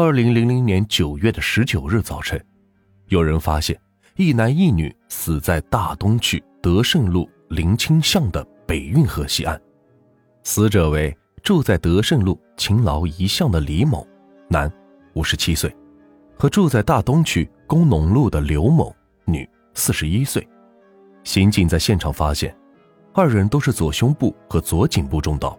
[0.00, 2.40] 二零零零年九月的十九日早晨，
[3.08, 3.76] 有人发现
[4.14, 9.60] 一男一女死在大东区德胜路林清巷的北运河西岸。
[10.44, 14.06] 死者为住在德胜路勤劳一巷的李某，
[14.46, 14.72] 男，
[15.14, 15.76] 五十七岁，
[16.36, 18.94] 和住在大东区工农路的刘某，
[19.24, 20.46] 女，四十一岁。
[21.24, 22.56] 刑警在现场发现，
[23.12, 25.58] 二人都是左胸部和左颈部中刀，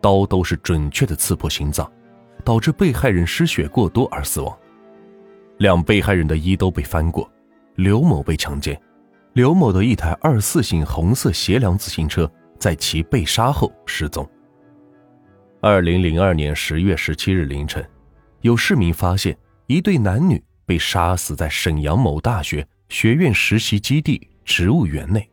[0.00, 1.88] 刀都是准确的刺破心脏。
[2.44, 4.56] 导致被害人失血过多而死亡。
[5.58, 7.30] 两被害人的衣都被翻过，
[7.74, 8.80] 刘某被强奸。
[9.34, 14.28] 刘某的一台二四型红色斜梁自行车在其被杀后失踪。
[15.60, 17.84] 二零零二年十月十七日凌晨，
[18.40, 25.28] 有市民发现一对男女被杀死在沈阳某大学学院实习基地植物园内。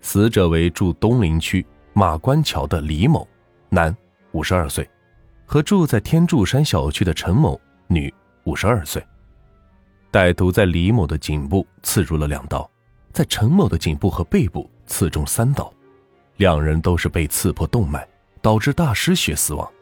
[0.00, 3.26] 死者为住东陵区马关桥的李某，
[3.68, 3.96] 男，
[4.32, 4.88] 五十二岁。
[5.54, 9.00] 和住在天柱山小区的陈某，女，五十二岁。
[10.10, 12.68] 歹徒在李某的颈部刺入了两刀，
[13.12, 15.72] 在陈某的颈部和背部刺中三刀，
[16.38, 18.04] 两人都是被刺破动脉，
[18.42, 19.72] 导致大失血死亡。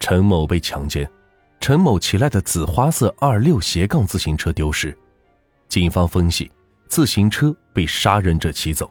[0.00, 1.06] 陈某被强奸，
[1.60, 4.96] 陈某骑来的紫花色二六斜杠自行车丢失，
[5.68, 6.50] 警方分析，
[6.88, 8.90] 自行车被杀人者骑走。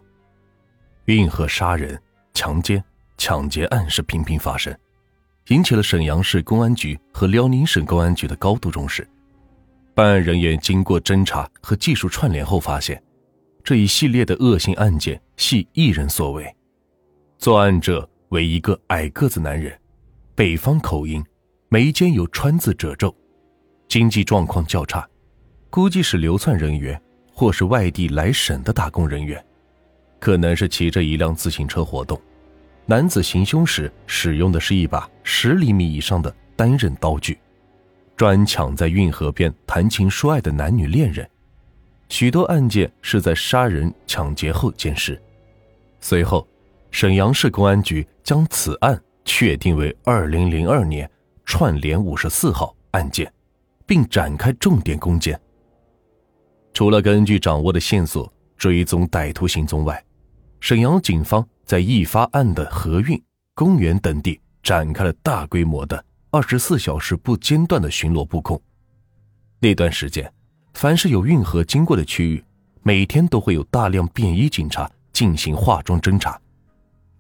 [1.06, 2.00] 运河杀人、
[2.36, 2.84] 强奸、
[3.18, 4.72] 抢劫案是频频发生。
[5.50, 9.08] 引起了沈阳市公安局和辽宁省公安局的高度重视。
[9.94, 13.02] 办案人员经过侦查和技术串联后发现，
[13.64, 16.52] 这一系列的恶性案件系一人所为。
[17.38, 19.78] 作案者为一个矮个子男人，
[20.34, 21.24] 北方口音，
[21.70, 23.16] 眉间有川字褶皱，
[23.88, 25.08] 经济状况较差，
[25.70, 27.00] 估计是流窜人员
[27.32, 29.44] 或是外地来省的打工人员，
[30.20, 32.20] 可能是骑着一辆自行车活动。
[32.88, 37.36] 男子行凶时使用的是一把十厘米以上的单刃刀具，
[38.16, 41.28] 专抢在运河边谈情说爱的男女恋人。
[42.10, 45.20] 许多案件是在杀人抢劫后监尸。
[46.00, 46.48] 随后，
[46.92, 51.10] 沈阳市公安局将此案确定为二零零二年
[51.44, 53.32] 串联五十四号案件，
[53.88, 55.40] 并展开重点攻坚。
[56.72, 60.06] 除了根据掌握的线索追踪歹徒行踪外，
[60.60, 61.44] 沈阳警方。
[61.66, 63.20] 在易发案的河运、
[63.56, 68.62] 公园等地展开了大规模的二十四小时不间断的巡逻布控。
[69.60, 70.32] 那段时间，
[70.76, 72.44] 凡是有运河经过的区域，
[72.84, 76.40] 每天都会有大量便衣警察进行化妆侦查，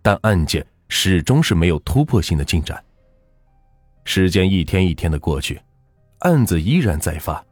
[0.03, 2.81] 但案件始终是没有突破性的进展。
[4.03, 5.59] 时间一天一天的过去，
[6.19, 7.43] 案子依然在发。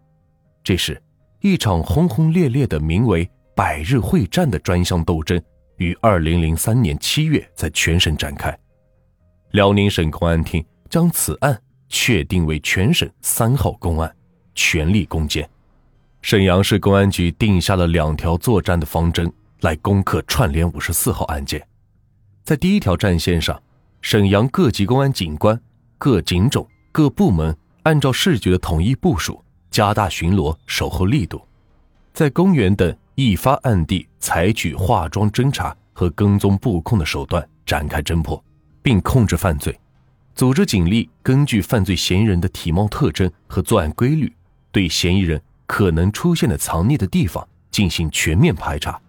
[0.64, 1.02] 这时，
[1.40, 5.42] 一场轰轰烈烈的名为“百日会战”的专项斗争。
[5.78, 8.58] 于二零零三年七月在全省展开，
[9.52, 14.16] 辽宁省公安厅将此案确定为全省三号公案，
[14.54, 15.48] 全力攻坚。
[16.22, 21.66] 沈阳市公安局定下了两条作战的方针来攻克串联五十四号案件。
[22.44, 23.62] 在第一条战线上，
[24.02, 25.60] 沈阳各级公安警官、
[25.98, 31.42] 各警种、各部门按照市局的统一部署，加大巡逻守候力度，
[32.14, 32.96] 在公园等。
[33.16, 38.44] 一发案地采取化妆侦查和跟踪布控的手段展开侦破，
[38.82, 39.80] 并控制犯罪，
[40.34, 44.34] 组织警力根据犯罪嫌疑人的体貌特征和作案规律，
[44.72, 49.00] 对嫌疑人可能出现的藏匿的地方进行全面排查。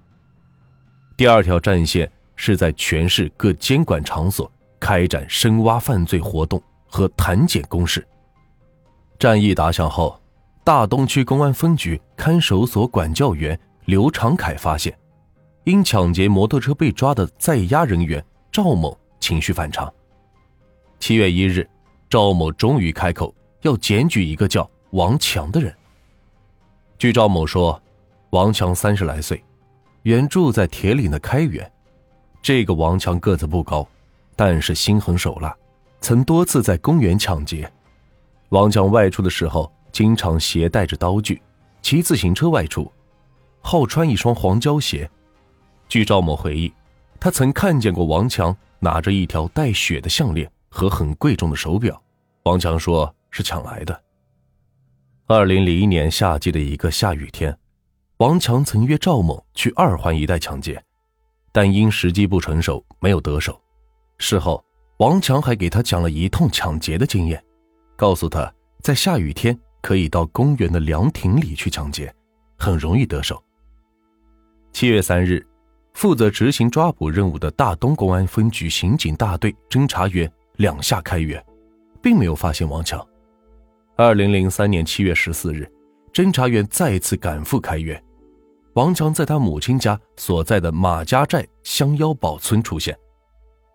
[1.16, 8.06] 第二条战线是在全市各监管场所开展深挖犯罪活动和谈检攻势。
[9.19, 10.20] 战役打响后，
[10.62, 13.59] 大东区公安分局看守所管教员。
[13.87, 14.97] 刘长凯发现，
[15.65, 19.93] 因抢劫摩托车被抓的在押人员赵某情绪反常。
[20.99, 21.69] 七月一日，
[22.09, 25.75] 赵某终于开口要检举一个叫王强的人。
[26.97, 27.81] 据赵某说，
[28.31, 29.43] 王强三十来岁，
[30.05, 31.71] 原住在铁岭的开原。
[32.41, 33.87] 这个王强个子不高，
[34.34, 35.55] 但是心狠手辣，
[36.00, 37.71] 曾多次在公园抢劫。
[38.49, 41.43] 王强外出的时候，经常携带着刀具，
[41.82, 42.91] 骑自行车外出。
[43.66, 45.11] 好穿一双黄胶鞋。
[45.88, 46.70] 据赵某回忆，
[47.19, 52.00] 他曾看见过王强拿着一条带血的项链和很贵重的手表。
[52.43, 53.99] 王强说是抢来的。
[55.26, 57.56] 二零零一年夏季的一个下雨天，
[58.19, 60.81] 王强曾约赵某去二环一带抢劫，
[61.50, 63.58] 但因时机不成熟，没有得手。
[64.19, 64.62] 事后，
[64.99, 67.43] 王强还给他讲了一通抢劫的经验，
[67.96, 68.52] 告诉他
[68.82, 72.14] 在下雨天可以到公园的凉亭里去抢劫，
[72.58, 73.43] 很容易得手。
[74.75, 75.41] 七月三日，
[75.93, 81.43] 负责执行抓捕任务的大东公安分局刑警大队侦查员两下开远，
[82.03, 83.00] 并没有发现王强。
[83.94, 85.71] 二零零三年七月十四日，
[86.12, 88.03] 侦查员再次赶赴开远，
[88.73, 92.99] 王强在他母亲家所在的马家寨乡腰堡村出现。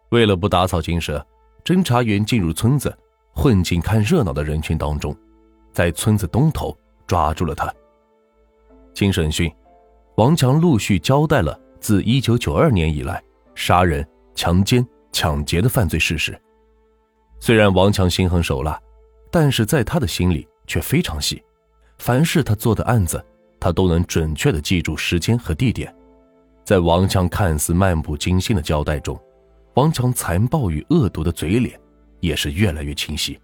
[0.09, 1.25] 为了不打草惊蛇，
[1.63, 2.93] 侦查员进入村子，
[3.33, 5.15] 混进看热闹的人群当中，
[5.71, 7.73] 在村子东头抓住了他。
[8.93, 9.49] 经审讯，
[10.19, 13.23] 王强陆续交代了自一九九二年以来
[13.55, 14.05] 杀人、
[14.35, 16.37] 强奸、抢劫的犯罪事实。
[17.39, 18.77] 虽然王强心狠手辣，
[19.31, 21.41] 但是在他的心里却非常细。
[21.99, 23.25] 凡是他做的案子，
[23.61, 25.95] 他都能准确的记住时间和地点。
[26.65, 29.17] 在王强看似漫不经心的交代中，
[29.75, 31.79] 王强残暴与恶毒的嘴脸
[32.19, 33.39] 也是越来越清晰。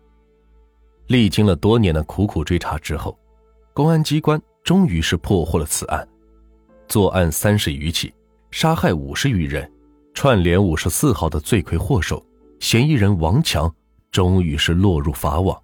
[1.07, 3.17] 历经了多年的苦苦追查之后，
[3.73, 6.05] 公安机关终于是破获了此案。
[6.87, 8.13] 作案三十余起，
[8.51, 9.69] 杀害五十余人，
[10.13, 12.25] 串联五十四号的罪魁祸首
[12.59, 13.73] 嫌疑人王强。
[14.11, 15.61] 终于是落入法网。